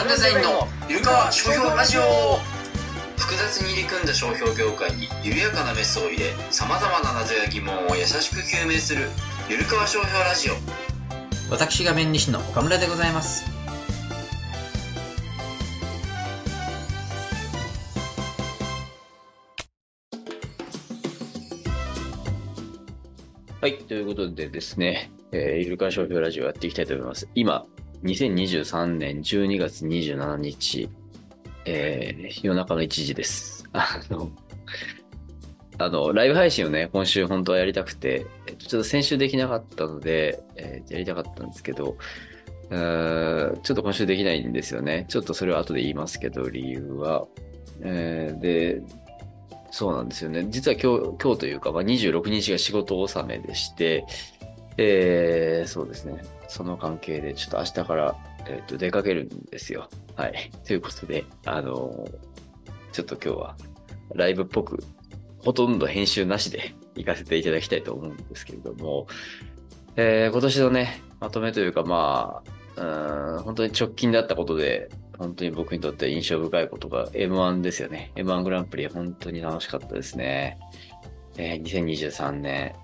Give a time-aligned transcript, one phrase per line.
[0.00, 2.00] ランデザインのゆるかわ商標ラジオ。
[3.18, 9.10] 複雑に入り組んだ商標業界に緩やかなメスを入れさまざまな謎や疑問を優しく究明する
[9.50, 10.54] ゆるかわ商標ラジオ。
[11.50, 13.44] 私が弁理士の岡村でございます。
[23.60, 27.28] はい、ということでですね、えー、イルカ商標ラジオやっていきたいと思います。
[27.34, 27.66] 今、
[28.04, 30.88] 2023年12月27日、
[31.66, 33.68] えー、夜中の1時です。
[33.72, 34.30] あの、
[35.78, 38.26] あの、ライブ配信をね、今週本当はやりたくて、
[38.58, 41.96] ちょっと先週できなかったので、えーやりたかったんですけど、
[42.70, 45.04] ちょっと今週できないんですよね。
[45.08, 47.26] ちょっとそれは後で言いますけど、理由は。
[47.82, 48.82] えーで、
[49.70, 50.46] そうなんですよね。
[50.48, 54.04] 実は今日、今日というか、まあ、26日が仕事納めでして、
[54.76, 56.22] えー、そうですね。
[56.48, 58.16] その関係で、ちょっと明日から、
[58.48, 59.88] えっ、と、出かけるんですよ。
[60.16, 60.50] はい。
[60.66, 62.08] ということで、あの
[62.92, 63.56] ちょっと今日は、
[64.14, 64.82] ライブっぽく、
[65.38, 69.06] ほとんど編集なしで 行かせていただきたいと思うんですけれども、
[69.96, 72.42] えー今年のね、まとめというか、ま
[72.76, 78.12] あ、うん本当に直近だったことで、本当に僕にとって印象深いことが M1 ですよね。
[78.14, 80.58] M1 グランプリ本当に楽しかったですね。
[81.36, 82.74] えー2023年、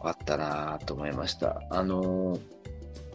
[0.00, 1.62] えーよかったなと思いました。
[1.70, 2.38] あの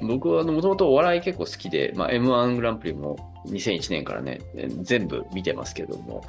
[0.02, 3.16] 僕はもともとお笑い結構好きで、まあ、M1 グランプリも
[3.48, 4.42] 2001年からね、
[4.82, 6.24] 全部見てますけども、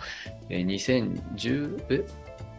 [0.48, 2.06] えー2010、え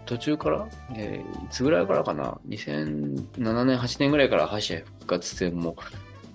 [0.05, 5.75] 途中から、えーいつぐらいからかな ?2007 年、8年ぐらいから敗者復活戦も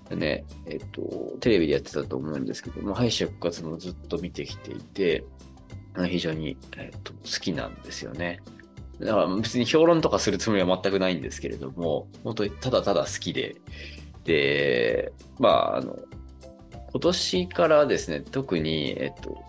[0.09, 1.01] ね、えっと、
[1.39, 5.23] テレビでやってたと思うんですけども、敗者復活もずっと見てきていて、
[6.07, 8.39] 非常に、えっと、好きなんですよね。
[9.03, 13.55] だから別に評論とかするつもりは全くないんですけれども、本当にただただ好きで、
[14.23, 15.97] で、まあ、あの、
[16.91, 19.43] 今年からですね、特に、えっと、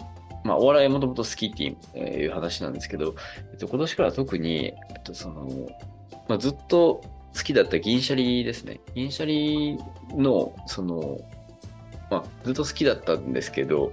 [0.44, 1.64] まあ、お笑いもともと好きって
[1.98, 3.14] いう話なんですけど、
[3.52, 5.48] えっと、今年から特に、えっと、その、
[6.28, 7.02] まあ、ずっと
[7.36, 8.80] 好きだった銀シャリですね。
[8.94, 9.78] 銀シャリ
[10.16, 11.18] の、その、
[12.10, 13.92] まあ、ずっと好きだったんですけど、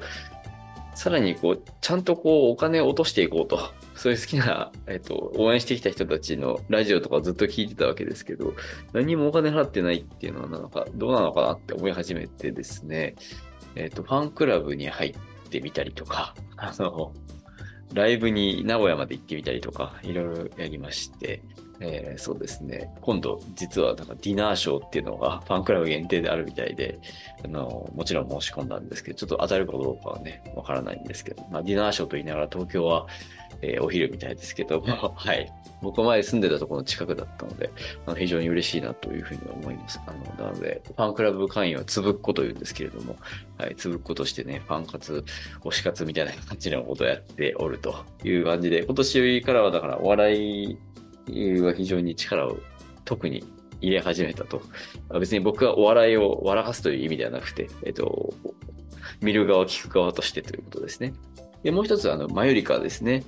[0.93, 3.59] さらにこう、ちゃんとこう、お金を落としていこうと、
[4.01, 8.55] そういう好きな、えっと、応援してきた人たちのラジオとかずっと聞いてたわけですけど、
[8.93, 13.13] 何もお金払ってないっていうのは、なんか、どうなのかなって思い始めてですね、
[13.75, 17.13] えっと、ファンクラブに入ってみたりとか、あの、
[17.93, 21.43] ライブに名古屋まで行ってみたりとか、いろいろやりまして、
[21.81, 22.93] えーそうですね。
[23.01, 26.99] 今度、実は、なんかディナーショーっていうのがファンクラブ限定であるみたいで、
[27.43, 33.07] あの、もちろん申し込んだんですけど、ちょっと当たるかどうかはね、わからないんですけど、まあ、ディナーショーと言いながら東京は、
[33.61, 35.51] えーお昼みたいですけども、はい。
[35.81, 37.71] 僕は前住んでたところの近くだったので、
[38.05, 39.99] あの非常に嬉しいなというふうに思います。
[40.05, 43.15] あの、なので、ファンクラブ会員はつぶっ子というんですけれども、
[43.57, 45.25] はい、つぶっ子としてね、ファン活、
[45.63, 50.77] 推し活みたいな感じのことをやっておるという感じで、今年からはだからお笑い
[51.61, 52.57] は非常に力を
[53.05, 53.43] 特に
[53.81, 54.61] 入れ始めたと。
[55.19, 58.33] 別に僕はお笑いを笑かすという意味ではなくて、えっと、
[59.21, 61.13] 見る側、聞く側としてということですね。
[61.63, 63.23] で、もう一つ、あの、マユリカですね。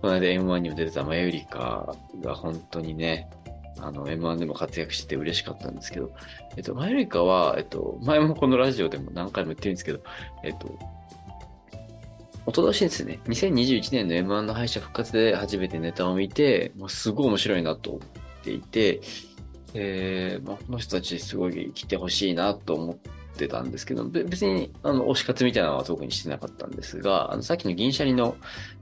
[0.00, 3.28] この間 M1 にも出てたマユリカが本当にね、
[3.80, 6.12] あの、M1 でも活躍してて嬉しかったんですけど、
[6.56, 10.00] えっと、マユリカは、えっと、前もこのラジオでも何回も言ってるんですけど、
[10.44, 10.78] えっと、
[12.48, 19.02] 一昨年ですね、2021年の M1 の敗者復活で初めてネタを見て、もうすごい面白いなと思っていて、
[19.74, 22.96] えーまあ、この人たちすごい来てほしいなと思っ
[23.36, 28.34] てたんですけど、別にあの推し活みたいなのは特にしてなかったんですが、あのさっきの銀シャリの、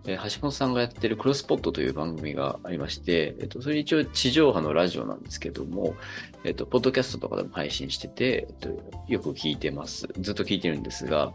[0.04, 5.96] えー橋本さんがやってるクロスポットという番組がありまして、えっと、それ一応地上波のラジオなんですけども、
[6.44, 8.68] えっと、ポッドキャストとかでも配信してて、えっと、
[9.08, 10.06] よく聞いてます。
[10.20, 11.32] ずっと聞いてるんですが、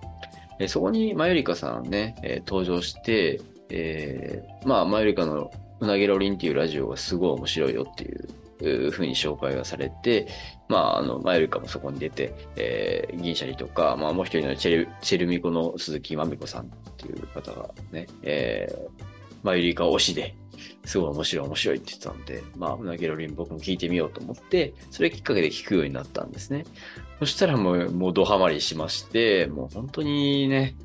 [0.59, 8.27] えそこにマユリカさんね、え登場して、えーまあ、マユリカのうなげろりんっていうラジオがすごい面白いよっていう
[8.67, 10.27] いうふうに紹介がされて、
[10.67, 19.03] まあ、あの、マユリカもそこに出て、えー、銀シャリとか、まあ、もう一人のチェル、チェルミコの鈴木まみこさんっていう方がね、えー、
[19.43, 20.35] マユリカ推しで、
[20.85, 26.65] すごい面白い面白いって言ってたんで、まあ、うなげろりん僕も聞いてみようと思って、それきっかけで聞くようになったんですね。
[27.19, 30.75] そしたらもう、もうドハマりしまして、もう本当にね、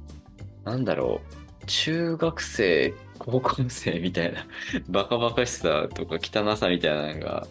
[0.64, 1.20] なんだろ
[1.62, 4.46] う、中学生、高校生みたいな、
[4.88, 7.46] バカバカしさとか汚さみたいなのが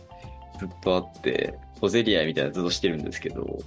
[0.59, 3.59] ずっとあって、小競り合いみたいなのずっとしてるんですけど、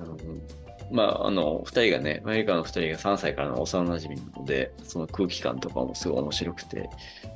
[0.00, 0.61] うん
[0.92, 6.90] まあ、あの、二人がね、アメリカの二人が3歳からの幼馴染なので、その空気感とかもすごい面白くて、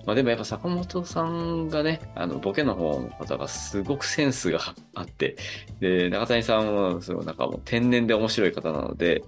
[0.05, 4.61] まあでもやっぱ坂本さんがね、あの、ボケの方の方がすごくセンスが
[4.95, 5.37] あって、
[5.81, 9.23] で、中谷さんは、すごいなんかもう天然で面白い方なので、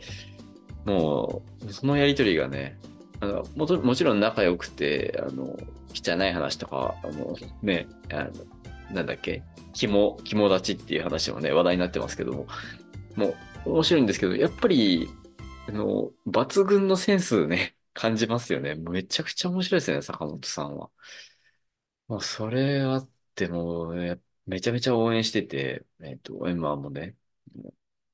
[0.84, 2.78] もう、そのやりとりがね、
[3.20, 5.56] あのももちろん仲良くて、あの、
[5.94, 8.30] 汚い話とか、あの、ね、あの、
[8.92, 9.42] なんだっけ、
[9.72, 12.46] 肝、肝立ちっていう話もね、話題になってますけども、
[13.16, 13.34] もう、
[13.64, 15.08] 面白いんですけど、やっぱり、
[15.66, 18.74] あの、抜群のセンスね、感じますよね。
[18.74, 20.90] めちゃくちゃ面白いですね、坂本さんは。
[22.06, 27.16] もう、それあっても、ね、めちゃめちゃ応援してて、えっと、M1 もね。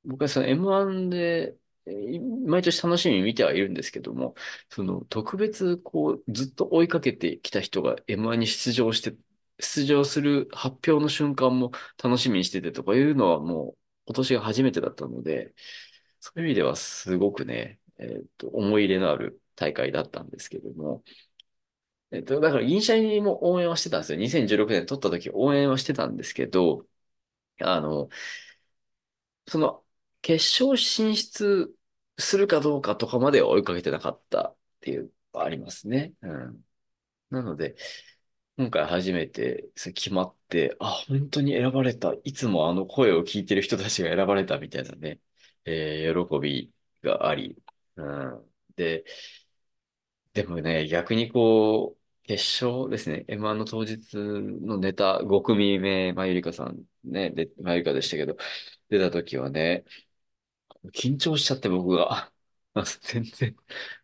[0.03, 1.57] 僕はその M1 で、
[2.47, 4.35] 毎年楽しみに見てはいるんですけども、
[4.69, 9.15] その特別こうずっと追いかけてきた人が M1 に出場して、
[9.59, 11.71] 出場する発表の瞬間も
[12.03, 15.53] 楽しみにしててとかいうのはもう今年が初めてだったので、
[16.19, 21.03] そういう意味ではすごくね、えっと、思い入れのある大会だったんですけども、
[22.11, 24.19] えっと、だから銀シャリも応援はしてたんですよ。
[24.19, 26.85] 2016年取った時応援はしてたんですけど、
[27.61, 28.09] あの、
[29.47, 29.83] その、
[30.21, 31.73] 決勝進出
[32.17, 35.03] するかどうかとかまで追いかけてなかったっていう
[35.33, 36.13] のがありますね。
[36.21, 36.61] うん。
[37.31, 37.75] なので、
[38.57, 42.13] 今回初めて決まって、あ、本当に選ばれた。
[42.23, 45.19] いつもあの声を聞いてる人たちが選ばれたみたいなね、
[45.65, 47.61] えー喜びがあり。
[47.97, 48.51] うん。
[48.77, 49.03] で、
[50.33, 53.23] でもね、逆にこう、決勝ですね。
[53.27, 58.35] M1 の当日のネタ、5組目、まゆりかさんね、で、まゆりかでしたけど、
[58.89, 59.85] 出た時はね、
[60.93, 62.31] 緊張しちゃって僕が。
[63.03, 63.55] 全然、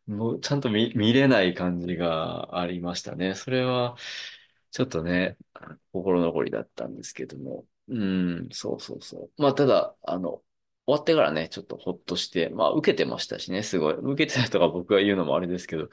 [0.07, 3.35] もうちゃんと見、見れない感じがありましたね。
[3.35, 3.97] それは、
[4.71, 5.37] ちょっとね、
[5.91, 7.65] 心残りだったんですけども。
[7.87, 9.41] うん、そうそうそう。
[9.41, 10.41] まあ、ただ、あの、
[10.85, 13.93] 終わってからね、ちょっとほっとして、まあ、受けてましたしね、すごい。
[13.95, 15.89] 受けてたとか僕が言うのもあれですけど、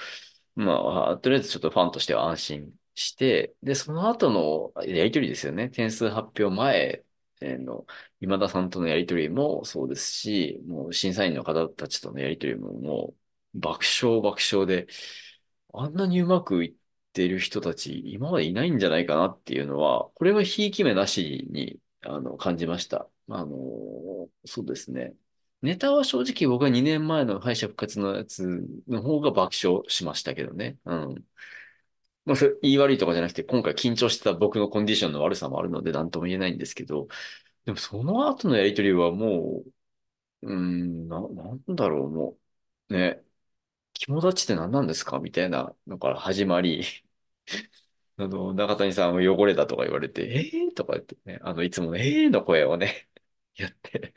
[0.54, 5.68] まあ、とりあえずちょっとファンとしては安心して、で、その後のやりとりですよね。
[5.68, 7.04] 点数発表前
[7.40, 7.86] の
[8.20, 13.14] 今田さんとのやりとりもそうですし、もう審査員の方たちとのやりとりもも
[13.54, 14.86] う爆笑爆笑で、
[15.72, 16.74] あんなにうまくいっ
[17.12, 23.08] てる人たち今までいないんじゃないかなっていうのは、これはひいき目なしにあの感じました。
[23.28, 25.14] あの、そうですね。
[25.62, 30.78] ネタは正直僕は2年前の敗者復活のやつの方が爆笑しましたけどね。
[30.84, 31.24] うん。
[32.24, 37.08] まあ、それ言い悪いとかじゃなくて、今回緊張してた僕のコンディションの悪さもあるので、なんとも言えないんですけど、
[37.64, 39.64] でもその後のやりとりはも
[40.42, 42.38] う、うん、な、なんだろう、も
[42.90, 43.22] う、ね、
[43.98, 45.18] 肝立ちって何なんですか？
[45.18, 46.84] みたいなのから始まり、
[48.16, 50.74] あの、中谷さんは汚れたとか言われて、えー？
[50.74, 52.30] とか言ってね、あの、いつものえー？
[52.30, 53.08] の声をね、
[53.56, 54.14] やって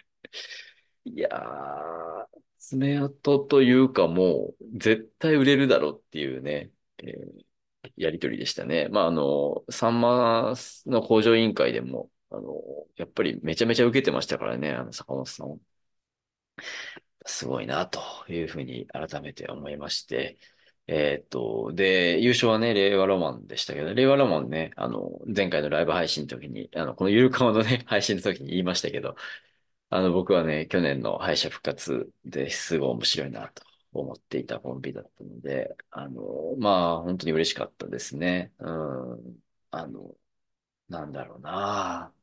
[1.06, 2.28] いやー、
[2.60, 7.42] 爪痕というかもう、絶対売れるだろうっていうね、えー
[7.98, 8.90] やりとりでしたね。
[8.90, 10.54] まあ、あの、サンマ
[10.86, 12.62] の工場委員会でも、あの、
[12.96, 15.60] やっぱりめちゃめちゃ受けてましたからね、あの、坂本さん。
[17.26, 18.02] すごいな、と
[18.32, 20.38] いうふうに改めて思いまして。
[20.88, 29.16] えーっと、で、優勝はね、令和ロマンでしたけど、令和ロマンね、あの、前回のライブ配信の時に、あの、このゆるかわのね、 配信の時に言いましたけど、
[29.90, 33.64] あの、僕はね、去年の敗者復活ですごい面白いなと
[33.94, 38.54] 思っていたコンビだったので、あの、まあ、本当に嬉しかったですね。
[38.60, 39.40] うん。
[39.72, 40.16] あの、
[40.90, 42.14] なんだろうな。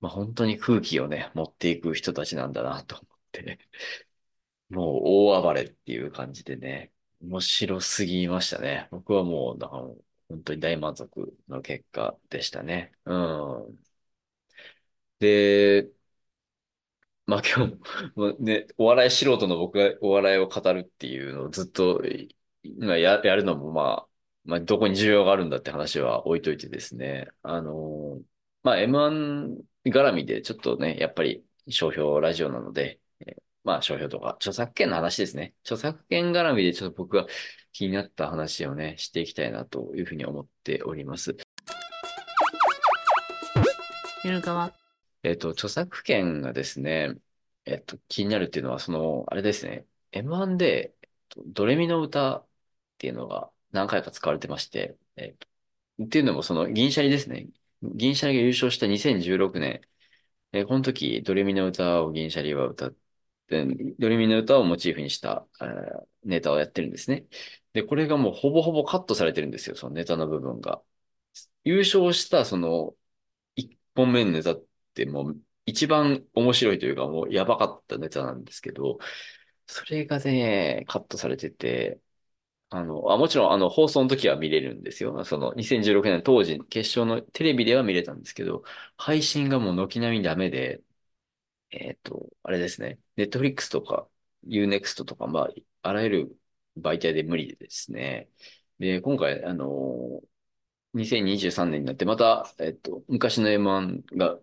[0.00, 3.58] まあ、本当に空気をね、持っていく人たちなんだなと思って、
[4.68, 6.92] もう大暴れっていう感じでね、
[7.22, 8.88] 面白すぎましたね。
[8.90, 9.82] 僕はもう、だから
[10.28, 12.92] 本当に大満足の結果でしたね。
[13.04, 13.78] うん。
[15.20, 15.90] で、
[17.26, 17.78] まあ今日
[18.14, 22.02] もね、お笑い素人の僕がお笑いを語るっていうのをずっと
[22.62, 24.08] 今や、やるのもまあ、
[24.44, 27.28] まあどこに需要があるんだって話は置いといてですね。
[27.42, 28.20] あの
[28.62, 33.00] まあ M1 絡みでちょっとね、やっぱり商標ラジオなので、
[33.66, 35.52] まあ商標とか著作権の話ですね。
[35.64, 37.26] 著作権絡みでちょっと僕が
[37.72, 41.36] 気になった話をね、していきたいなというふうに思っております。
[44.24, 44.72] ゆるかわ。
[45.24, 47.16] えっと、著作権がですね、
[47.64, 52.46] えっと、気になるっていうのは、その、あれですね、M1 で、えっとドレミの歌っ
[52.98, 55.48] ていうのが何回か使われてまして、えっと、
[56.04, 57.48] っていうのも、その、銀シャリですね。
[57.82, 59.80] 銀シャリが優勝した2016年、
[60.52, 63.05] えーこの時、ドレミの歌を銀シャリは歌って、
[63.48, 67.24] ドレミの歌をモチーフにした、えーネタをやってるんですね。
[67.72, 70.82] で、これがもうほぼほぼカットされてるんですよ、そのネタの部分が。
[71.64, 72.94] 優勝したその
[73.56, 78.98] 一本目のネタってもう一番面白いというかもうやばかったネタなんですけど、
[79.66, 82.00] それがね、カットされてて、
[82.70, 85.24] あの、あ、もちろんあの放送の時は見れるんですよ。
[85.24, 88.64] その2016年当時決勝のテレビでは見れたんですけど、
[88.96, 90.82] 配信がもう軒並みダメで、
[91.80, 94.08] えっと、あれですね、ネットフリックスとか
[94.46, 95.48] Unext とか、まあ、
[95.82, 96.38] あらゆる
[96.78, 98.28] 媒体で無理でですね。
[98.78, 100.22] で、今回、あの、
[100.94, 104.38] 2023年になって、また、えっと、昔の M1 が、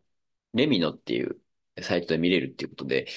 [0.54, 1.40] レミノっていう
[1.82, 3.08] サイトで見れるっていうことで、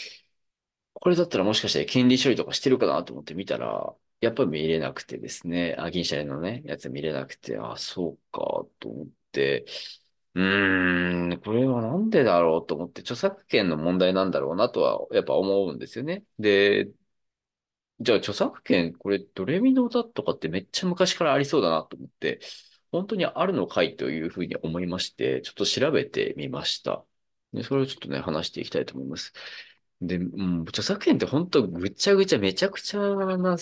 [0.95, 8.41] これだったらもしかして権利処理とかしてるかなと思って見たら、やっぱり見れなくてですね、あ、銀シャリのね、やつ見れなくて、あ、そうか、
[8.81, 9.67] と思って、
[10.37, 16.25] うーん、これはなんでだろうと思って、著作権の問題なんだろうなとは、やっぱ思うんですよね。
[16.39, 16.91] で、
[18.01, 22.41] じゃあ著作権、これドレミの歌とかってめっちゃ昔からありそうだなと思って、
[22.93, 27.05] 本当にあるのかいというふうに思いまして、ちょっと調べてみました。
[27.53, 29.33] で、それをちょっとね、話していきたいと思います。
[30.03, 33.01] で、うん、著作権って本当ぐちゃぐちゃめちゃくちゃ
[33.39, 33.57] な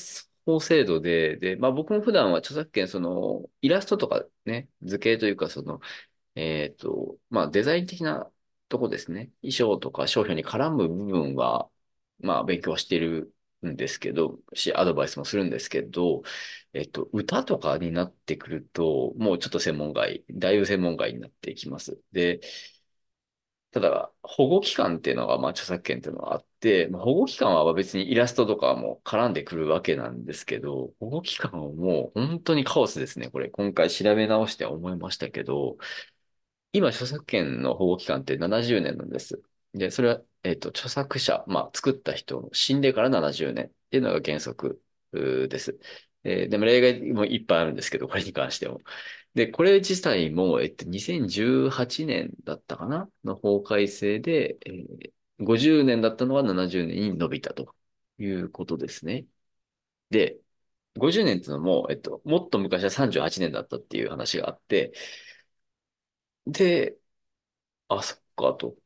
[0.47, 5.81] 法制度で、で、まあ僕も普段は著作権、その、イラストとかね、図形というか、その、
[6.35, 8.31] えっと、まあデザイン的な
[8.69, 9.31] とこですね。
[9.43, 11.71] 衣装とか商標に絡む部分は、
[12.21, 13.35] まあ勉強してる
[13.67, 16.23] んですけど、し、アドバイスもするんですけど、
[16.73, 22.01] えっと、歌とかになってくると、もうちょっと専門外、だいぶ専門外になっていきます。
[22.13, 22.41] で、
[23.73, 33.31] ただ、保護期間っていうのが、まあ、著作権っていうのがあって、まあ、保護期間は別にイラストとかも絡んでくるわけなんですけど、保護期間はもう本当にカオスですね。
[33.31, 35.77] これ、今回調べ直して思いましたけど、
[36.75, 39.41] 今、著作権の保護期間って70年なんです。
[39.75, 45.79] で、それは、えっと、著作者、まあ、作った人、死んでから70年っていうのが原則です。
[46.25, 48.81] えー、でも例外もいっぱいあるんですけど、これに関しても。
[49.35, 53.09] で、これ自体も、えっと、2018年だったかな？
[53.23, 55.13] の法改正で、えー、
[55.45, 57.75] 50年だったのは70年に伸びたと
[58.19, 59.27] いうことですね。
[60.11, 60.39] で、
[60.97, 64.93] 50年っていうのも、えっと、もっと昔は38年だったっていう話があって、
[66.47, 66.99] で、
[67.89, 68.77] あ、そっか、と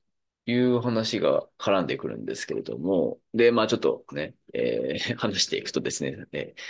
[0.47, 6.61] いう話が絡んでくるんですけれども、で、まあちょっとね、えー、 話していくとですね、えー、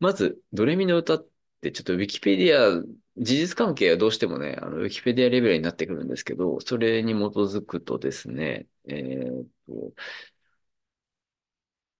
[0.00, 1.28] まず、ドレミの歌っ
[1.60, 2.84] てちょっとウィキペディア、
[3.18, 9.94] 事実関係はどうしてもね、あの、ウィキペディアレベルになってくるんですけど、それに基づくとですね、えー、と、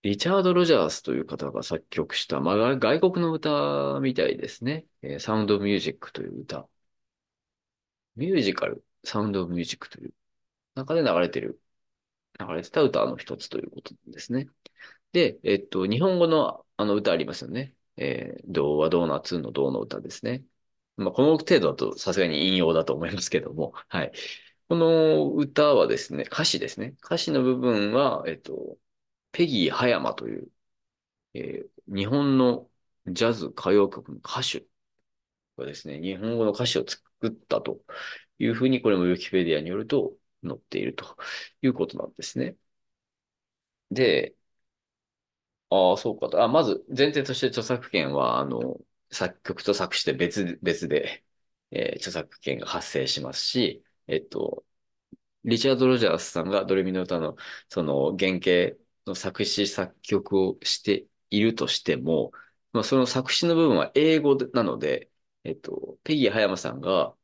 [0.02, 4.86] リチャード・ロジャースという方が作曲した、まあ、外国の歌みたいですね。
[5.02, 6.68] えー、サウンド・ミュージックという歌。
[8.16, 10.14] ミュージカル、サウンド・ミュージックという
[10.74, 11.60] 中で流れてる、
[12.38, 14.48] 流れてた歌の一つということですね。
[15.12, 17.74] で、えっと、日本語のあの歌ありますよね。
[17.96, 20.44] えー、童話ドーナツの童の歌ですね。
[20.96, 24.12] まあ、この程度だとさすがに引用だと思いますけども、はい。
[24.68, 26.94] この歌はですね、歌詞ですね。
[27.04, 28.78] 歌詞の部分は、えっと、
[29.32, 30.48] ペギー葉山という、
[31.34, 32.68] えー、日本の
[33.06, 34.66] ジャズ歌謡曲の歌手
[35.56, 36.84] がですね、日本語の歌詞を
[37.22, 37.80] 作ったと
[38.38, 41.16] いうふうに、これもウィキペディアによると載っていると
[41.62, 42.56] いうことなんですね。
[43.90, 44.34] で、
[45.70, 46.42] ああ、そうかと。
[46.42, 48.78] あ、まず前提として著作権は、あの、
[49.10, 51.24] 作曲と作詞で別、別で、
[51.70, 54.64] えー、著作権が発生しますし、えっと、
[55.44, 57.36] リチャード・ロジャースさんがドレミの歌の、
[57.68, 62.32] その原型の作詞作曲をしているとしても、
[62.72, 65.09] まあ、その作詞の部分は英語なので、
[65.44, 67.16] えっと、ペギー葉山さんが、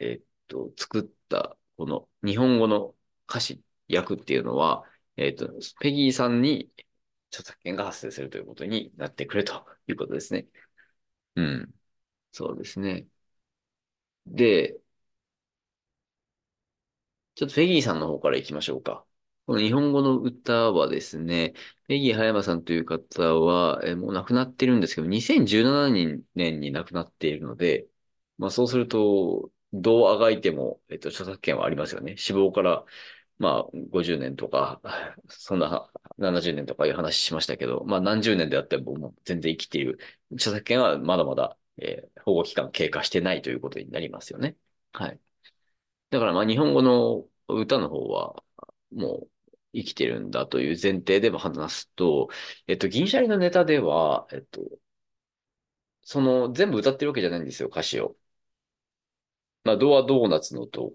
[0.00, 2.94] えっと、作ったこの日本語の
[3.28, 3.62] 歌詞、
[3.94, 4.84] 訳っていうのは、
[5.16, 5.50] えっと、
[5.80, 6.72] ペギーさんに
[7.30, 10.48] 著作権が発生するということになってくるということですね。
[11.36, 11.74] うん。
[12.32, 13.08] そうですね。
[14.26, 14.76] で、
[17.36, 19.04] ちょっとペギーさんの方から行きましょうか。
[19.46, 21.54] この日本語の歌はですね、
[21.86, 27.86] ペギー葉山さんという方は、えもう亡くなってるんですけど、2017年に亡くなっているので、
[28.38, 32.16] まあそうすると、どうあがいても、えっと、著作権はありますよね。
[32.16, 32.84] 死亡から
[33.38, 34.80] まあ、50年とか、
[35.28, 39.98] そんな70年とかいう話しましたけど、まあ何十年であっても全然生きている
[40.32, 44.56] 著作権はまだまだ、えー、保護期間経過してないということになりますよね。
[44.92, 45.20] はい。
[46.10, 48.42] だからまあ日本語の歌の方は
[48.92, 49.30] もう
[49.76, 52.28] 生きてるんだという前提でも話すと、
[52.66, 54.62] えっと、銀シャリのネタでは、えっと、
[56.02, 58.16] その全部歌ってるわけじゃないんですよ、歌詞を。
[59.64, 60.92] まあ、ドアドーナツのと、っ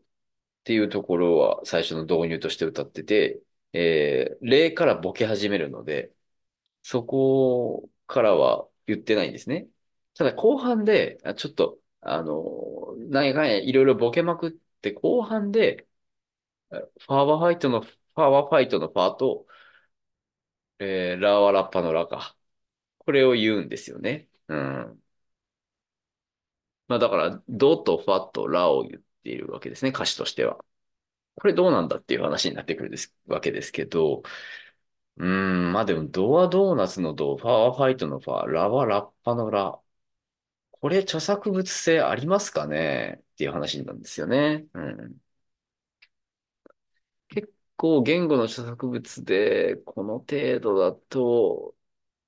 [0.66, 3.42] ていうところは最初の導入として歌ってて、
[3.74, 6.14] えー、例からボケ始めるので、
[6.84, 9.68] そこからは言ってないんですね。
[10.16, 15.88] ただ後半で、ちょっと、あの、何かいろいろボケまくって後半で、
[16.70, 19.48] ファーワーファイトの、ァーワーファイトのパート、
[20.80, 22.36] えー、ラーワラッパのラか。
[23.00, 24.30] これを言うんですよね。
[24.48, 25.04] うん。
[26.88, 30.64] まあだから、ドとファとラを言っているわけですね、歌詞としては。
[31.36, 34.24] これどうなんだっていう話になってくるですわけですけど、
[35.18, 39.80] うん、まあでも、ドはドーナツのド、ファはファイトのファー、ラはラッパのラ。
[40.72, 43.20] これ著作物性ありますかね？
[43.34, 44.66] っていう話なんですよね。
[44.74, 45.22] うん。
[47.82, 51.76] 結構言語の著作物で、この程度だと、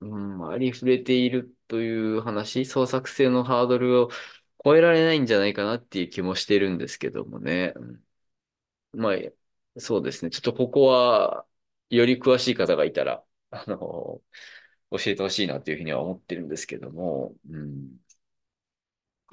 [0.01, 4.09] うん、ありふれているという話、創作性のハードルを
[4.65, 7.73] 超えられないんじゃないかなっていう気もしてるんですけどもね。
[7.75, 8.03] うん
[8.93, 10.31] まあ、そうですね。
[10.31, 11.47] ちょっとここは、
[11.89, 13.77] より詳しい方がいたら、あの、
[14.91, 17.97] 教えてほしいなというふうには思ってるんですけども、うん、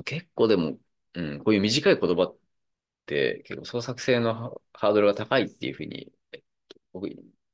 [0.04, 0.78] 結構でも、
[1.14, 2.40] うん、こういう短い言葉って
[3.44, 7.08] 結構創作性のハードルが高いっていうふうに、えっと僕、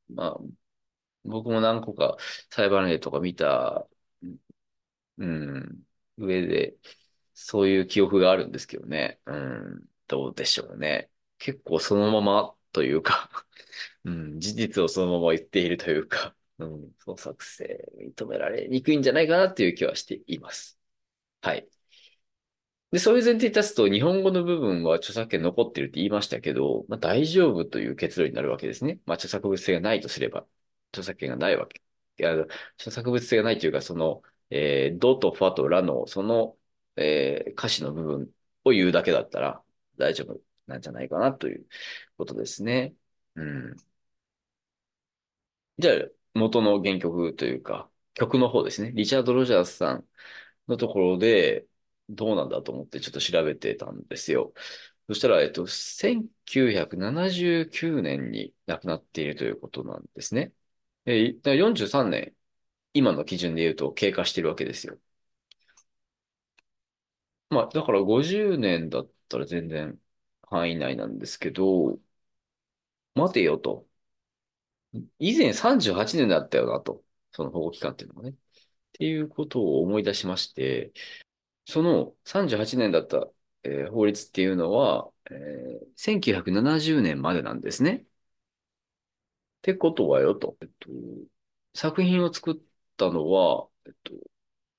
[0.09, 0.39] まあ、
[1.25, 2.17] 僕も何個か
[2.51, 3.89] 裁判例とか見た、
[5.19, 5.83] うん、
[6.19, 6.77] 上で、
[7.35, 9.21] そういう記憶があるんですけどね。
[9.27, 11.11] うん、どうでしょうね。
[11.39, 13.31] 結構そのままというか
[14.05, 20.79] うん、事実をそのまま言っているというか、 うん、創作性認められにくいんじゃないかなっていう気はしています。
[21.43, 21.69] はい。
[22.97, 29.01] で、そういう前提に立つと、日本語の部分は著作権残ってるって言いましたけど、まあ、大丈夫という結論になるわけですね。
[29.07, 30.47] まあ、著作物性がないとすれば、
[30.93, 31.83] 著作権がないわけ。
[32.19, 32.33] いや、
[32.79, 36.57] 著作物性がないというか、その、えー、ドとファとラの、その、
[36.97, 38.35] えー歌詞の部分
[38.65, 39.63] を言うだけだったら
[39.99, 41.67] 大丈夫なんじゃないかなという
[42.17, 42.95] ことですね。
[43.35, 43.77] うん。
[45.79, 45.97] じゃあ、
[46.35, 48.93] 元の原曲というか、曲の方ですね。
[48.93, 50.09] リチャード・ロジャースさん
[50.69, 51.67] のところで、
[52.09, 54.53] どうなんだと思ってちょっと調べてたんですよ。
[55.09, 60.53] そしたら、えっと、1979年に亡くなっているということなんですね。
[61.07, 62.35] えー、43年、
[62.95, 64.99] 今の基準で言うと経過しているわけですよ。
[67.51, 70.01] まあ、だから50年だったら全然
[70.43, 71.99] 範囲内なんですけど、
[73.15, 73.89] 待てよと。
[75.19, 77.05] 以前38年だったよなと。
[77.33, 78.31] その保護期間っていうのがね。
[78.31, 78.35] っ
[78.93, 80.93] ていうことを思い出しまして、
[81.67, 83.29] その38年だった、
[83.65, 87.95] えー法律っていうのは、えー1970年までなんですね。
[87.97, 88.07] っ
[89.63, 90.57] てことはよと。
[90.63, 90.89] えっと、
[91.75, 92.57] 作品を作っ
[92.97, 94.13] たのは、えっと、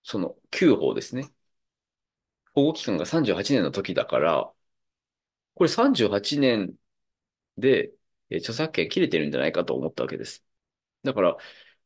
[0.04, 1.32] その9法ですね。
[2.54, 4.52] 保護期間が38年の時だから、
[5.56, 6.76] これ38年
[7.58, 7.94] で、
[8.32, 10.44] えー著作権切れてるんじゃないかと思ったわけです。
[11.04, 11.38] だから、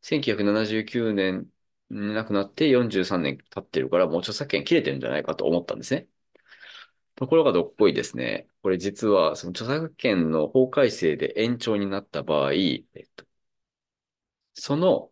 [0.02, 1.50] 1979年
[1.92, 6.08] に亡くなって43年経ってるから、もう著作権切れてるんじゃないかと思ったんですね。
[7.16, 8.48] ところがどっこいですね。
[8.64, 13.26] これ実は、その著作権の法改正で延長になった場合、えっと、
[14.54, 15.12] その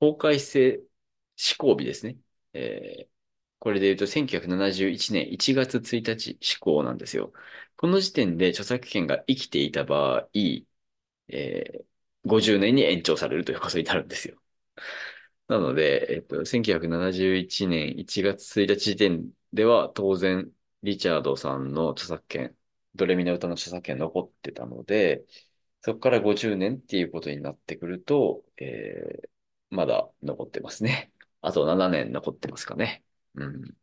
[0.00, 0.82] 法改正
[1.36, 2.18] 施行日ですね。
[2.54, 3.12] えー
[3.60, 7.32] これで言うと1971年1月1日施行なんですよ。
[7.76, 10.28] この時点で著作権が生きていた場合、
[11.28, 11.84] えー
[12.24, 14.40] 50年に延長されるということになるんですよ。
[15.48, 20.50] なので、えっと、1971年1月1日時点では、当然、
[20.82, 22.56] リチャードさんの著作権、
[22.94, 25.24] ドレミの歌の著作権残ってたので、
[25.82, 29.28] そこから50年っていうことになってくると、えー
[29.74, 31.12] まだ残ってますね。
[31.40, 33.02] あと7年残ってますかね。
[33.34, 33.74] うん。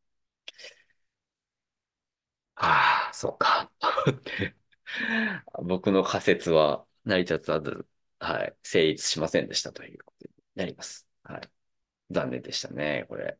[2.55, 3.71] はあ、そうか。
[5.63, 7.87] 僕の仮説は成り立たず、
[8.19, 11.08] はい、成立しませんでしたということになります。
[11.29, 11.49] はい。
[12.11, 13.39] 残念でしたね、これ。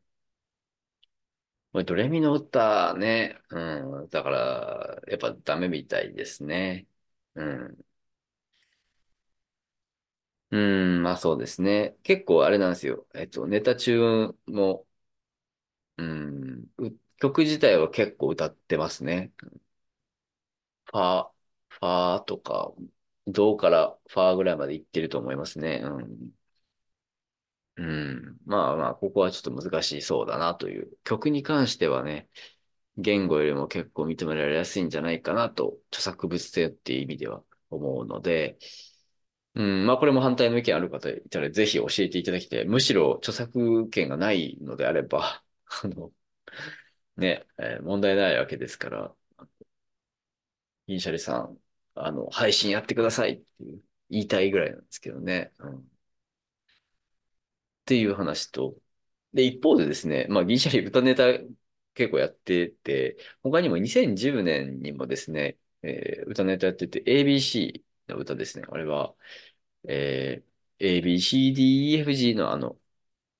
[1.71, 6.87] これドレミの歌ね、うん、だから、やっぱダメみたいですね。
[7.35, 7.85] うん。
[10.51, 11.95] うん、まあそうですね。
[12.03, 13.07] 結構あれなんですよ。
[13.13, 14.87] えっと、ネタ中も、
[15.97, 16.67] うん、
[17.19, 19.33] 曲自体は結構歌ってますね。
[20.85, 21.31] ファー、
[21.69, 22.73] ファーとか、
[23.27, 25.81] ドからファーぐらいまで行ってると思いますね。
[25.83, 26.31] うん。
[27.79, 28.37] うん。
[28.45, 30.91] まあまあ、ここはちょっと難しそうだなという。
[31.03, 32.29] 曲に関してはね、
[32.97, 38.59] 言語よりも結構認められやすいんじゃないかなと、著作物性っていう意味では思うので、
[39.55, 42.65] うん、まあこれも反対の意見ある方いたらぜひ教えていただきたい。
[42.65, 45.43] むしろ著作権がないのであれば、
[45.83, 46.11] あの、
[47.17, 49.15] ね、えー問題ないわけですから、
[50.87, 51.57] 銀シャリさん、
[51.95, 55.53] あの、配信やってくださいっていう言いたいぐらいなんですけどね。
[55.59, 55.88] うん、
[57.89, 58.75] っていう話と、
[59.33, 61.25] で、一方でですね、まあ銀シャリ歌ネタ
[61.95, 68.65] 結構やってて、他にも2010年にもですね、えー歌ネタやってて、ABC の歌ですね。
[68.69, 69.15] あれは、
[69.87, 72.79] えー、ABCDEFG のあの、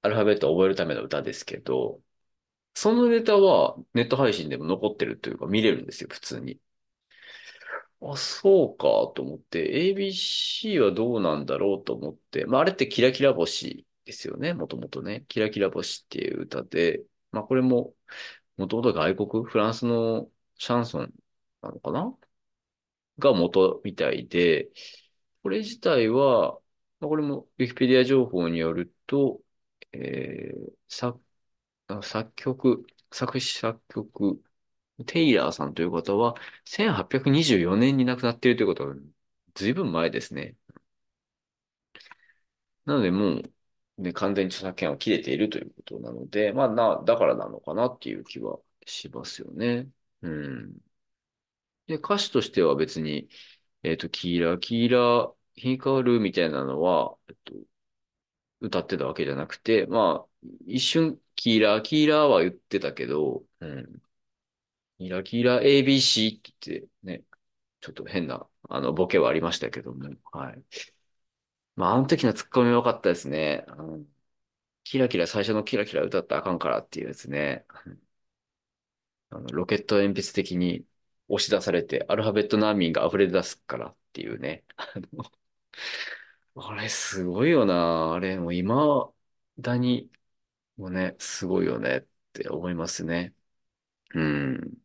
[0.04, 2.02] アルファベットを覚えるための歌ですけど、
[2.76, 6.62] そのネタはネット配信でも残ってるというか見れるんですよ、普通に。
[8.02, 8.86] あ、そうか
[9.16, 9.60] と思って、
[9.90, 15.26] ABC はどうなんだろうと思って、まあ、あれってキラキラ星ですよね、もともとね。
[15.28, 17.96] キラキラ星っていう歌で、まあ、これも、
[18.58, 21.14] もともと外国、フランスのシャンソン
[21.62, 22.18] なのかな？
[23.20, 24.70] が元みたいで、
[25.44, 26.60] これ自体は、
[27.00, 29.42] まあ、これもウィキペディア情報によると、
[29.94, 31.22] えー、作、
[32.04, 34.42] 作曲、作詞作曲、
[35.08, 38.96] テイラーさんという方は、1824年に亡くなっているということは、
[39.56, 40.58] ずいぶん前ですね。
[42.86, 43.54] なので、もう、
[44.00, 49.90] ね、完全に著作権は切れているということなので、まあ、な、だからなのかなっていう気はしますよね。
[50.22, 50.78] うん。
[51.88, 53.30] で、歌詞としては別に、
[53.84, 57.54] えっと、キーラキラ、光るみたいなのは、えっと、
[58.62, 64.02] 歌ってたわけじゃなくて、まあ、一瞬、キーラキーラーは言ってたけど、うん。
[65.00, 67.24] キラキラ ABC って言ってね、
[67.82, 70.64] ちょっと変な、あの、ボケはありましたけども、はい。
[71.80, 73.66] まあ、あの時のツッコミ良かったですね。
[73.78, 74.14] うん、
[74.86, 77.66] キラキラ、最初のキラキラ歌ったらあかんからっていうやつね。
[79.30, 80.86] あのロケット鉛筆的に
[81.28, 84.64] 押し出されて、アルファベット難民が溢れ出すからっていうね。
[86.56, 88.14] あれ、すごいよな。
[88.14, 89.12] あれ、もう今
[89.60, 90.12] だに、
[90.78, 93.36] もうね、すごいよねって思いますね。
[94.16, 94.78] うん。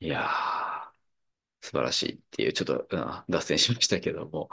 [0.00, 0.92] いやー、
[1.62, 4.50] 素晴らしいっていう、ちょっと、うん、脱線しましたけども。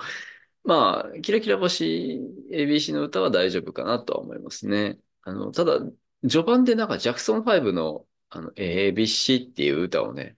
[0.65, 2.19] まあ、キラキラ星
[2.51, 4.99] ABC の歌は大丈夫かなとは思いますね。
[5.21, 5.79] あの、ただ、
[6.27, 10.37] 序盤でなんかジャクソン5のあの ABC っていう歌をね、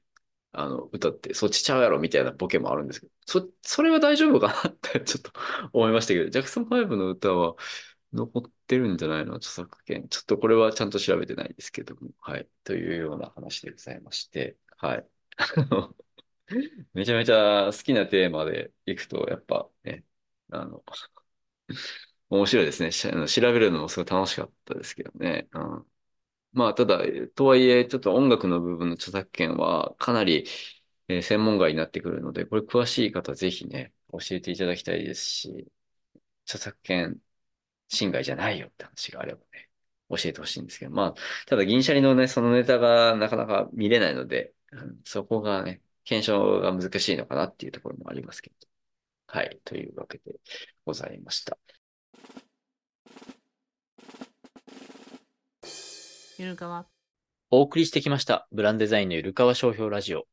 [0.51, 5.31] あの、歌って、そっちちゃうやろみたいなボケもあるんですけど、そ、それは大丈夫かなって ちょっと
[5.73, 7.55] 思いましたけど、ジャクソン5の歌は
[8.13, 9.35] 残ってるんじゃないの？
[9.35, 10.07] 著作権。
[10.09, 12.49] ちょっとこれはちゃんと調べてないですけども、はい。
[12.63, 15.07] というような話でございまして、はい。
[16.93, 20.05] めちゃめちゃ好きなテーマでいくと、やっぱね、
[20.51, 20.83] あの、
[22.29, 22.91] 面白いですね。
[22.91, 25.47] 調べるのもすごい楽しかったですけどね。
[25.53, 25.85] うん、
[26.53, 26.99] まあ、ただ、
[27.35, 30.45] とはいえ、ちょっと音楽の部分の著作権はかなり、
[31.09, 35.67] えー専門外になってくるので、これ詳しい方はぜひね、教えていただきたいですし、
[36.45, 37.21] 著作権
[37.89, 39.69] 侵害じゃないよって話があればね、
[40.09, 41.15] 教えてほしいんですけど、まあ、
[41.47, 48.67] ただ銀シャリのね、そのネタがなかなか見れないので、うん、そこがね、検証が難しいのかなっていうところもありますけど。
[49.27, 50.35] はい、というわけで
[50.85, 51.57] ございました。
[56.37, 56.87] ゆるかわ。
[57.49, 60.25] お送りしてきました、ブランデザインのゆるかわ商標ラジオ。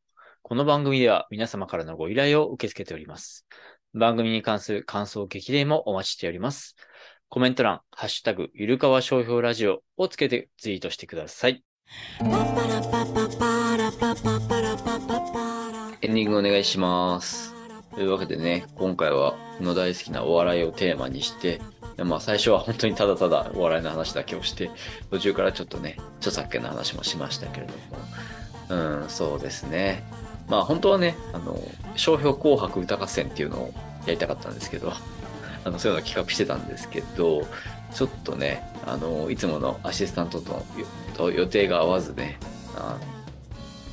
[0.43, 3.47] この番組では皆様からのご依頼を受け付けております。
[3.95, 6.77] 番組に関する感想、激励もお待ちしております。
[7.29, 11.65] コメント欄、ハッシュタグ、ゆるかわ商標ラジオをつけてツイートしてください。
[16.03, 17.54] エンディングお願いします。
[17.95, 21.61] というわけでね、今回はの大好きなお笑いをテーマにして、
[21.97, 24.71] まあ最初は本当にただただお笑いの話だけをして、
[25.11, 27.67] 途中からちょっとね、著作権の話もしましたけれ
[28.69, 30.05] ども、うん、そうですね。
[30.49, 31.57] まあ本当はね、あの、
[31.95, 33.75] 商標紅白歌合戦っていうのを
[34.07, 34.93] やりたかったんですけど、
[35.65, 37.47] あの、そういうのを企画してたんですけど、
[37.95, 40.65] ちょっとね、あの、いつものアシスタントと
[41.17, 42.39] と予定が合わずね、
[42.77, 42.99] あ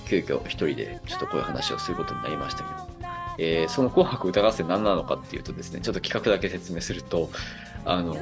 [0.08, 2.90] 急遽一人でちょっとこういう話をすることになりましたけど、
[3.38, 7.30] えー、その紅白歌合戦何なのかっていうとですね、ちょっと企画だけ説明すると、
[7.86, 8.15] あの、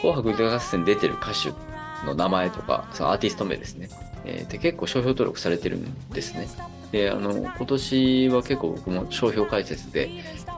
[0.00, 1.52] 紅白歌合戦出てる歌手
[2.06, 3.88] の名前とか、そのアーティスト名ですね。
[4.24, 6.48] えー、で結構商標登録されてるんですね。
[6.92, 10.10] で、あの、今年は結構僕も商標解説で、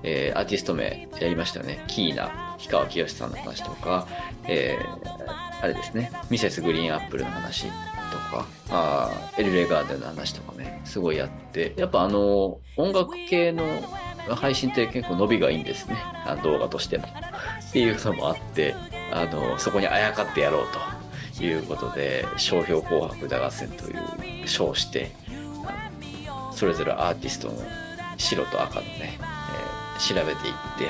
[0.02, 1.84] えー、アーティスト名やりましたよね。
[1.88, 4.06] キーナ、氷川きよしさんの話とか、
[4.44, 7.66] えー、あれですね、ミセスグリーンアップルの話
[8.12, 13.64] とか、あエルレガーデンの話とかね、すごいやって、やっぱあの、音楽系の
[14.36, 15.96] 配信って結構伸びがいいんですね。
[16.26, 17.04] あ動画としても。
[17.06, 18.74] っていうのもあって、
[19.12, 20.66] あの、そこにあやかってやろう
[21.38, 23.94] ということで、商標紅白歌合戦とい
[24.44, 25.10] う賞して、
[26.54, 27.54] それぞれアーティストの
[28.18, 30.84] 白と赤のね、えー、調べていって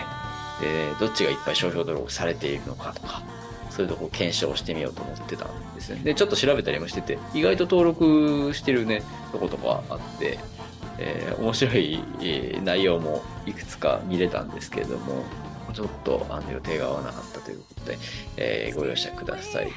[0.61, 3.23] でどっちがいっぱい商標登録されているのかとか
[3.73, 10.39] そういうとこ検証してみようと思ってたんですねでちょっと調べたりもしてて意外と登録してるねとことかあって、
[10.99, 12.01] えー、面白い
[12.63, 15.25] 内容もいくつか見れたんですけれども
[15.73, 17.99] ちょっとあの予定が合わなかったということで、
[18.37, 19.73] えー、ご容赦ください。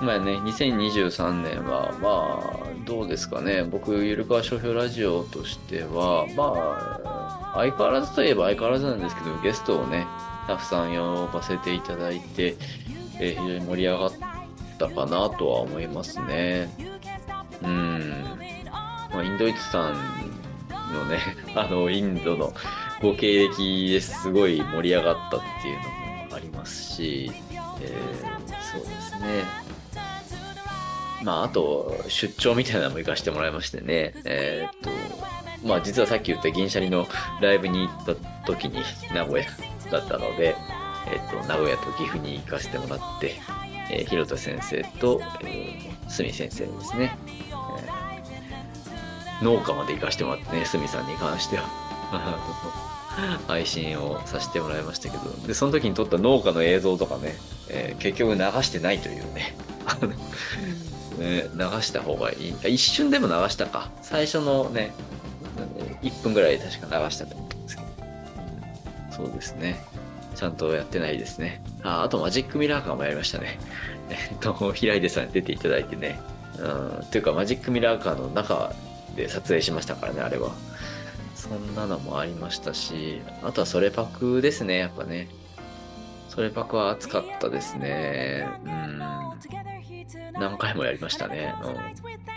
[0.00, 3.64] まあね、2023年は、まあ、どうですかね。
[3.64, 10.06] 僕、ゆるかわ商標ラジオとしては、まあ、相変わらずといえば相変わらずなんですけど、ゲストをね、
[10.46, 12.56] たくさん呼ばせていただいて、
[13.20, 14.12] えー、非常に盛り上がっ
[14.78, 16.68] たかなとは思いますね。
[17.62, 18.24] うん。
[19.12, 19.94] まあ、インドイツさん
[20.92, 21.18] のね、
[21.54, 22.52] あの、インドの
[23.00, 25.82] ご経歴ですごい盛り上がったっていうの
[26.30, 27.32] もありますし、
[27.80, 29.44] えーそうですね。
[31.22, 34.90] まあ、あと、出張みたいなのも行かせてもらいましてね、えーっと、
[35.66, 37.06] まあ、実はさっき言った銀シャリの
[37.40, 38.14] ライブに行った
[38.46, 38.80] 時に
[39.12, 39.46] 名古屋
[39.90, 40.54] だったので、
[41.08, 43.34] えーっと、名古屋と岐阜に行かせてもらって、
[43.90, 48.00] えー、広田先生と、えー、鷲見先生ですね、えー
[49.42, 51.64] 農家まで行かせてもらってね、鷲見さんに関しては。
[53.48, 57.36] 配信をさせてもらいましたけど、で、その時に撮った農家の映像とかね、
[57.68, 59.56] えー結局流してないというね、
[61.18, 62.54] ね、流した方がいい。
[62.64, 63.90] あ一瞬でも流したか。
[64.02, 64.92] 最初のね、
[66.02, 67.88] 1分ぐらい確か流したと思うんですけど。
[69.10, 69.82] そうですね。
[70.40, 71.62] ちゃんとやってないですね。
[71.82, 73.58] あ、あとマジックミラーカーもやりましたね。
[74.08, 76.18] えっと、平出さんに出ていただいてね。
[76.58, 78.72] うん、っていうかマジックミラーカーの中
[79.14, 80.52] で撮影しましたからね、あれは。
[81.34, 85.28] そんなのもありましたし、あとはそれパクですね、やっぱね。
[86.30, 88.48] それパクは熱かったですね。
[88.64, 88.98] うん。
[90.32, 91.54] 何回もやりましたね。
[91.62, 92.29] うん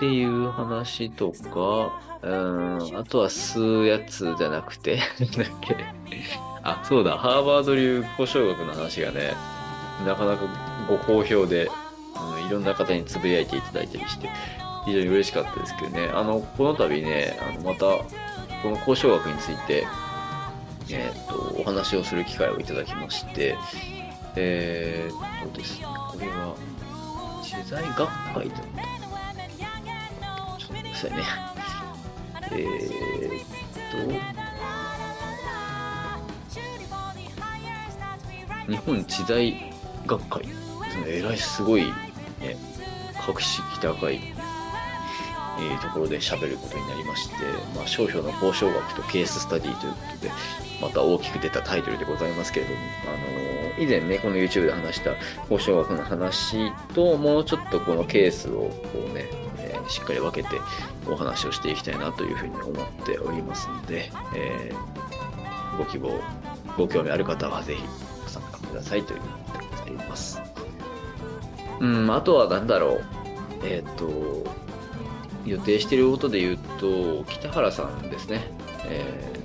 [0.00, 5.76] っていう話とか、うん、あとは吸うやつじゃなくて、 なんだっけ。
[6.62, 9.34] あ、そうだ、ハーバード流交渉学の話がね、
[10.06, 10.44] なかなか
[10.88, 11.70] ご好評で、
[12.38, 14.30] うん、いろんな方につぶやいていただいたりして、
[14.86, 17.80] 非常に嬉しかったですけどね、あの、この度ね、あのまた、
[18.62, 19.86] この交渉学について、
[20.88, 23.54] えっ、と、お話をする機会をいただきまして、
[24.34, 26.54] えー、っとですね、これは、
[27.42, 28.58] 取材学会だっ
[29.02, 29.09] た
[31.00, 31.24] さいね。
[32.52, 33.44] えー、っ
[38.66, 39.72] と、日本知財
[40.06, 41.04] 学会ですね。
[41.06, 41.92] えらいすごい、ね、
[43.24, 47.34] 格式高い、えーところで喋ることになりまして、
[47.74, 50.32] まあ、商標の交渉学とケーススタディということで、
[50.82, 55.14] また大きく出たタイトルでございますけれども、あの以前ね、この YouTube で話した
[55.50, 58.70] 交渉学の話と、もうちょっとこのケースをこ
[59.09, 59.09] う、
[59.90, 60.60] しっかり分けて
[61.08, 65.00] お話をしていきたいなというふうに思っておりますので、えー
[65.80, 66.20] ご希望、
[66.76, 67.82] ご興味ある方はぜひ
[68.22, 70.42] ご参加くださいというふうに思ってございます。
[71.80, 73.04] うん、あとは何だろう。
[73.62, 74.44] えっ、と、
[75.46, 78.42] 予定していることで言うと、北原さんですね。
[78.84, 79.40] えー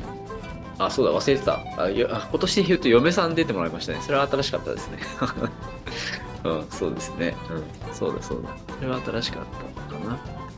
[0.77, 1.53] あ、そうだ、忘れてた。
[1.77, 3.99] あ今年で言うと嫁さん出てもらいましたね。
[4.01, 4.97] それは新しかったですね。
[6.43, 7.33] うん、そうですね。
[7.49, 8.49] うん、そうだそうだ。
[8.77, 9.74] それは新しかった。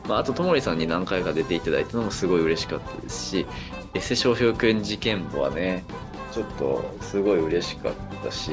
[0.08, 3.46] まあ、あと、ともりさんに何回か出ていただいたのもすごい嬉しかったですし、
[3.94, 5.84] エセ商標権事件簿はね、
[6.32, 7.94] ちょっとすごい嬉しかっ
[8.24, 8.52] たし、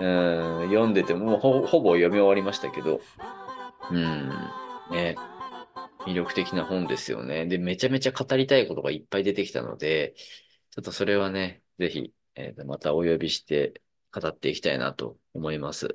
[0.00, 3.00] うん、読んでてもほほぼ読み終わりましたけど、
[3.90, 4.30] うん、
[4.90, 5.16] ね、
[6.06, 7.46] 魅力的な本ですよね。
[7.46, 10.14] で、めちゃめちゃ語りたいことがいっぱい出てきたので、
[10.70, 15.88] ちょっとそれはね、ぜひ、えーまたお呼びして語っていきたいなと思います。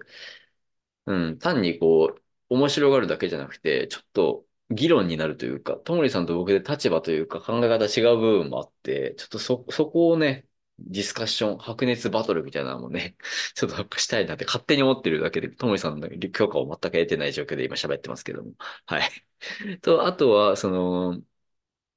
[1.06, 10.48] うん、単にこう、面白がるだけじゃなくて、ちょっと議論になるというか、ともりさんと僕で立場というか考え方違う部分もあって、ちょっとそ、そこをね、
[10.80, 13.18] ディスカッション、白熱バトルみたいなのもね、
[13.56, 18.52] ちょっとしたいなって勝手に思ってるだけで、ともりさんの許可を全く得てない状況で今喋ってますけども。
[18.86, 19.10] はい。
[19.82, 21.22] と、あとは、その、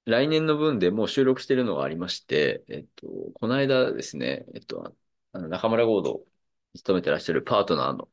[0.06, 4.94] 来年の分でもう収録してるのがありまして、えっと、この間ですね、えっと、
[5.32, 6.26] あの中村ゴードを
[6.74, 8.08] 務めてらっしゃるパートナーの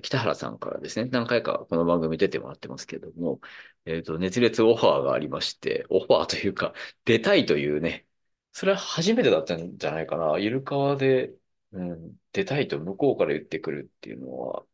[0.00, 3.40] 北原さんからですね、何回かこの番組出てもらってますけども、
[3.84, 6.72] えっと、熱烈オファーがありまして、オファーというか、
[7.04, 8.06] 出たいというね、
[8.52, 10.38] それは初めてだったんじゃないかな。
[10.38, 11.34] ゆるかわで、
[11.72, 14.66] うん、出たいと向こうから言ってくるっていうのは、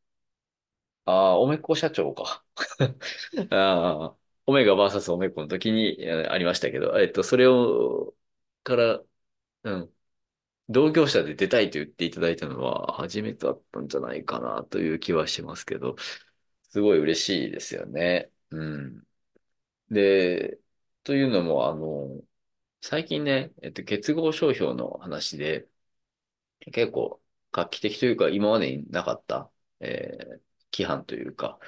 [1.04, 2.44] ああ、おめっこ社長か。
[3.50, 8.14] ああ、オメガ VS オメッコの時にありましたけど、えっと、それを、
[8.62, 9.02] から、
[9.64, 9.94] うん、
[10.68, 15.96] 同業者で出たいと言っていただいたのは初めてだったんじゃないかなという気はしますけど、
[16.70, 18.30] すごい嬉しいですよね。
[18.50, 19.04] うん。
[19.90, 20.58] で、
[21.04, 22.22] というのも、あの、
[22.82, 25.68] 最近ね、えっと、結合商標の話で、
[26.72, 27.20] 結構
[27.52, 29.50] 画期的というか、今までになかった、
[29.80, 31.58] えー規範というか、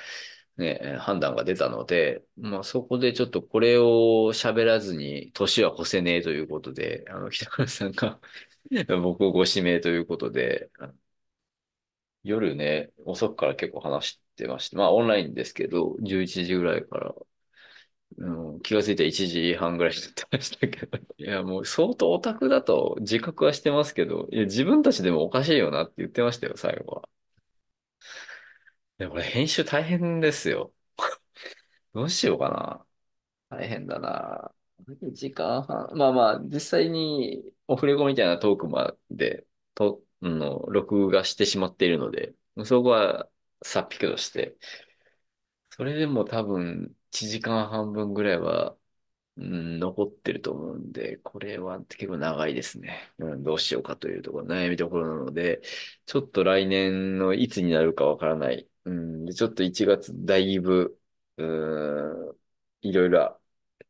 [0.58, 3.84] ね、判断が出たので、まあそこでちょっとこれを
[4.34, 8.20] 喋らずに年は越せねえということで、あの、北川さんが
[9.02, 10.70] 僕をご指名ということで、
[12.22, 17.14] 夜ね、遅くから結構話してまして、まあオンラインですけど、11時ぐらいから、
[18.18, 27.08] うん、気がついたら1時半ぐらいになってましたけど、いやもう相当オタクだと自覚はしてますけど、いや自分たちでもおかしいよなって言ってましたよ、最後は。
[28.98, 30.72] いや、これ編集大変ですよ。
[31.94, 32.86] どうしようかな。
[33.50, 34.52] 大変だな。
[35.12, 35.90] 時間半。
[35.94, 43.28] まあまあ、実際にオフレコみたいなトークまで、と、の、録画してしまっているので、そこは
[43.62, 44.56] さっぴくとして、
[45.70, 48.76] それでも多分1時間半分ぐらいは、
[49.36, 53.12] うん、残ってると思うんで、これは結構長いですね。
[53.18, 55.62] うん、どうしようかというところ、悩みどころなので、
[56.06, 58.68] ちょっと来年のいつになるかわからない。
[58.84, 60.98] うん、でちょっと1月だいぶ、
[61.36, 61.44] う
[62.32, 62.36] ん、
[62.82, 63.39] いろいろ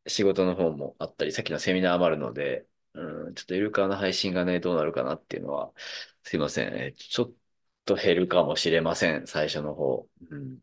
[0.07, 5.73] 仕事の方もあったり、さっきのセミナーもあるので、うん、ちょっとイルカの配信がね、どうなるかなっていうのは、
[6.25, 6.75] すいません。
[6.75, 7.33] えちょっ
[7.85, 9.27] と減るかもしれません。
[9.27, 10.09] 最初の方。
[10.31, 10.59] うん、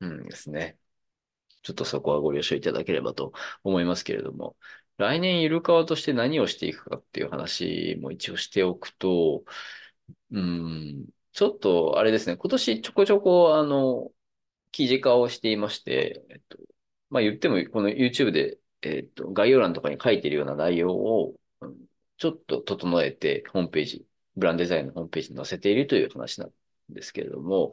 [0.00, 0.78] うんですね。
[1.62, 3.32] ちょっとそこはご了承いただければと
[3.64, 4.56] 思いますけれども、
[4.98, 9.44] 来年イルカワとして何をしていくかっていう話も一応しておくと、
[10.32, 14.10] うん、ちょっとあれですね、今年ちょこちょこあの、
[14.72, 16.58] 記事化をしていまして、えっと、
[17.10, 21.76] まあ言ってもこの YouTube で、えっと、概要欄とかに書いてるような内容を、うん、
[22.16, 26.52] ちょっと整えてホームページ、ブランデザインのホームページに載せているという話なん
[26.88, 27.72] ですけれども、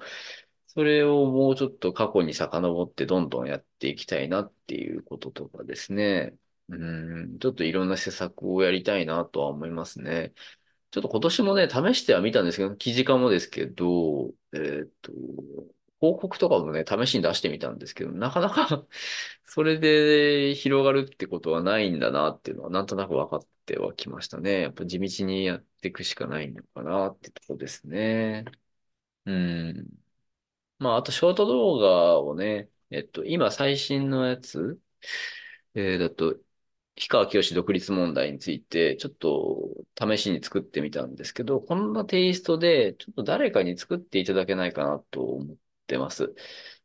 [0.68, 6.36] それをもうちょっと過去に遡ってどんどんやっていきたいなっていうこととかですね。
[6.70, 10.34] うん、ちょっといろんな施策をやりたいなとは思いますね。
[10.92, 15.12] ちょっと今年もね、試してはみたんですけど、記事化もですけど、えっと、
[16.00, 18.86] 広告とかもね、試しに出してみたんですけど、なかなか
[19.46, 24.62] それで広がるってことはないんだなっていうのはなんとなく分かってはきましたね。
[24.62, 28.46] やっぱ地道にやっていくしかないのかなってとこですね。
[29.26, 29.88] うん。
[30.80, 34.80] まあ、あと、ショート動画をね、えっと、今最新のやつ、
[35.76, 36.36] えー、だと、
[36.96, 45.58] 氷川きよし独立問題について、ちょっと試しに作ってみたんですけど、こんなテイストで、ちょっと誰かに作っていただけないかなと思っ
[45.88, 46.36] てます。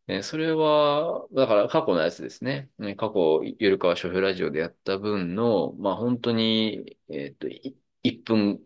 [0.09, 2.71] えそれは、だから過去のやつですね。
[2.97, 8.61] 過去、ゆるかわ書評ラジオでやった分の、まあ本当に、えっと、1分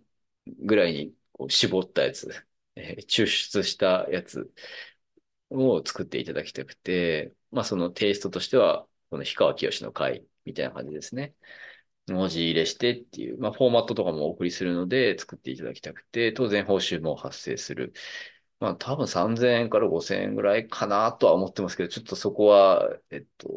[0.47, 2.29] ぐらいにこう絞ったやつ、
[2.77, 4.53] えー抽出したやつ
[5.51, 11.35] を作っていただきたくて、まあそのテイストとしては、この氷川きよしの回みたいな感じですね。
[12.09, 17.93] 文字入れしてっていう、まあフォーマットとかもお送りするので作っていただきたくて、当然報酬も発生する。
[18.61, 23.49] まあ多分3000円から5000円ぐらいかなとは思ってますけど、ちょっとそこは、えっと、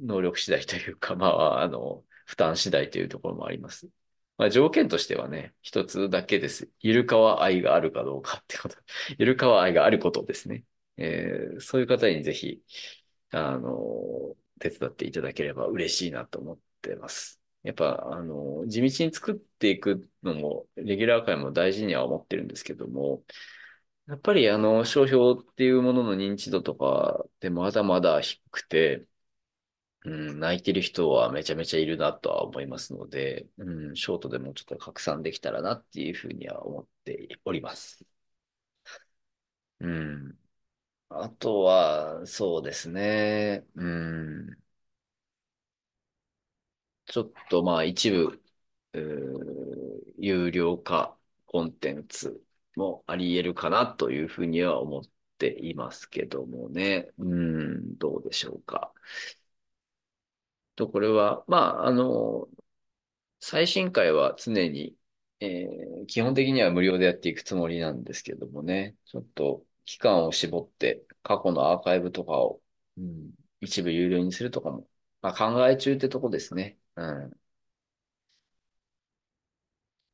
[0.00, 3.88] 能力次第というか、まあ、あの、負担次第というところもあります。
[4.38, 6.70] まあ条件としてはね、一つだけです。
[6.80, 8.76] ゆるかわ愛があるかどうかってこと。
[9.18, 10.64] ゆるかわ愛があることですね。
[10.96, 12.62] えーそういう方にぜひ、
[13.32, 17.40] あの、手伝っていただければ嬉しいなと思ってます。
[17.62, 23.22] やっぱ、あの、地道に作っていくのも、レギュラー会も大事には思ってるんですけども、
[24.10, 29.06] やっぱりあの、商標っていうものの認知度とかでまだまだ低くて、
[30.04, 38.04] うん、泣いてる人はめちゃめちゃいるなとは思いますので、うん、ショートでもちょっと拡散できたらなっていうふうには思っております。
[39.80, 40.38] うん。
[41.10, 43.66] あとは、そうですね。
[43.76, 44.62] うん。
[47.06, 48.42] ちょっとまあ一部、
[48.94, 52.42] うー有料化コンテンツ
[52.76, 55.02] もあり得るかなというふうには思っ
[55.38, 57.08] ていますけどもね。
[57.18, 58.92] うん、どうでしょうか。
[60.76, 62.48] と、これは、まあ、あの、
[63.40, 64.96] 最新回は常に、
[65.40, 68.96] えー基本的には無料でやっていくつもりなんですけどもね。
[69.06, 72.62] ちょっと期間を絞って過去のアーカイブとかを、
[72.98, 74.88] うん、一部有料にするとかも、
[75.22, 76.78] まあ、考え中ってとこですね。
[76.96, 77.39] うん。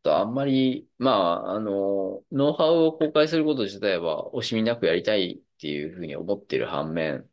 [0.07, 7.29] とあんまり、まあ、あの、ノウハウを公開すること自体は惜しみなくやりたいっていうふうに思ってる反面、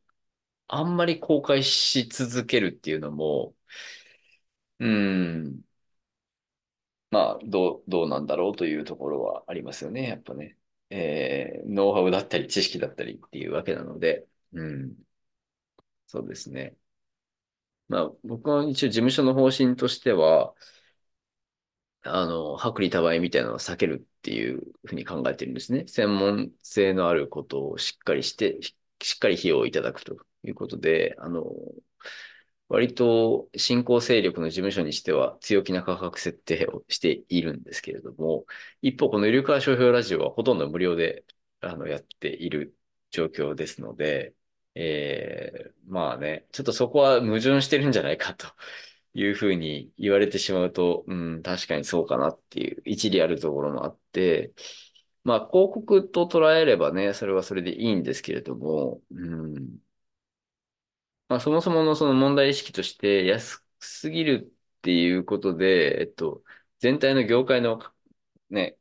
[0.68, 3.56] あんまり公開し続けるっていうのも、
[4.80, 5.64] うん、
[7.12, 10.58] まあ、どう、どうなんだろうというところはありますよね、やっぱね。
[10.90, 14.96] えー、ノウハウだったり知識だったりっていうわけなので、うん、
[16.08, 16.76] そうですね。
[17.88, 20.54] まあ、僕は一応事務所の方針としては、
[22.04, 25.88] あの、薄利多売みたいなのを避けるっていうふうに考えてるんですね。
[25.88, 28.60] 専門性のあることをしっかりして、
[29.02, 31.44] しっかり費用をいただくということで、あの、
[32.70, 38.46] 割と新興勢力の事務所にしては強気な価格設定をしているんですけれども、
[38.82, 41.24] 一方このゆるかわ商標ラジオはほとんど無料で
[41.62, 42.76] あのやっている
[43.12, 44.34] 状況ですので、
[44.76, 48.48] えー、まあね、ちょっとそこは矛盾してるんじゃないかと
[49.14, 54.54] いうふうに言われてしまうと、うん、確かにそうかなっていう一理あるところもあって、
[55.24, 59.80] まあ広告と捉えればね、それはそれでいいんですけれども、うん、
[61.28, 66.44] まあ、そもそものその問題意識として安すぎるっていうことで、えっと、
[66.80, 67.82] 全体の業界の
[68.50, 68.78] ね、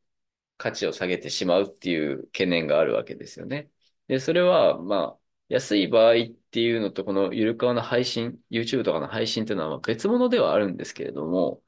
[0.59, 3.70] 価値を下げてしまうっていう懸念があるわけですよね。
[4.09, 5.20] で、それは、まあ、
[5.53, 11.63] 安い場合っていうのと、このゆるかわの配信、YouTube とかの配信っていうのは別物ではあるんですけれども、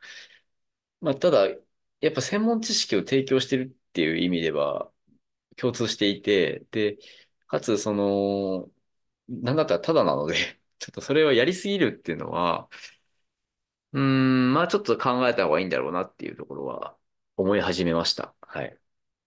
[1.00, 1.46] まあ、ただ、
[2.00, 4.90] やっぱ専門知識を提供してるっていう意味では
[5.56, 6.98] 共通していて、で、
[7.48, 8.70] かつ、その、
[9.28, 10.36] なんだったらただなので、
[10.80, 12.70] ちょっとそれをやりすぎるっていうのは、
[13.92, 16.96] うーん、まあちょっと考えた方がいいんだろうなっていうところは
[17.36, 18.34] 思い始めました。
[18.40, 18.78] はい。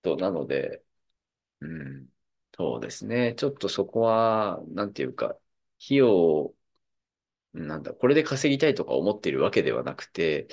[0.01, 0.83] と、なので、
[1.61, 2.09] うん、
[2.57, 3.35] そうですね。
[3.35, 5.37] ちょっとそこは、なんていうか、
[5.85, 6.55] 費用、
[7.53, 10.47] なんだ、これで稼ぎたいとか思ってるわけではなくて、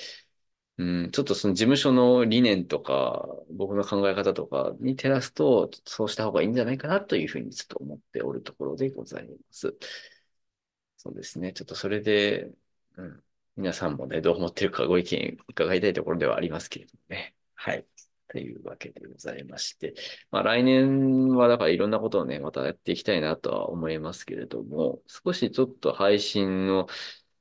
[0.77, 9.75] うん、ちょっとその事務所の理念とか、僕の考え方とかに照らすと、そうした方がいいんじゃないかなというふうにちょっと思っておるところでございます。
[10.97, 11.53] そうですね。
[11.53, 12.51] ちょっとそれで、
[12.97, 13.23] うん、
[13.57, 17.35] 皆さんもね、どう思ってるかご意見伺いたいところではありますけれどもね。
[17.55, 17.85] はい。
[18.35, 19.93] というわけでございまして。
[20.29, 26.87] まあ来年はだからいろんなことをね、またやっていきたいなとは思いますけれども、少しちょっと配信の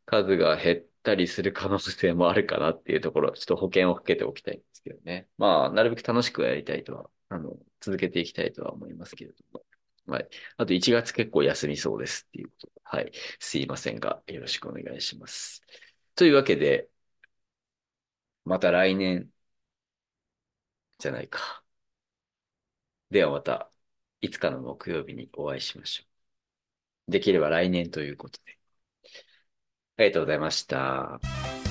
[0.07, 5.27] 数が減ったりする可能性もあるかなっていうところ、ちょっと保険をかけておきたいんですけどね。
[5.37, 9.65] まあ、なるべく楽しくやりたいとは、あの、続けていきたいとは思いますけれども。
[10.07, 10.29] はい。
[10.59, 12.69] あと1月結構休みそうですっていうこと。
[12.85, 13.11] はい。
[13.41, 15.61] すいませんが、よろしくお願いします。
[16.15, 16.89] というわけで、
[18.45, 19.29] また来年
[21.05, 21.63] じゃないか。
[23.11, 23.71] ではまた、
[24.21, 26.05] いつかの木曜日にお会いしましょ
[27.09, 27.11] う。
[27.13, 28.59] できれば来年ということで。
[29.97, 31.64] ありがとうございました。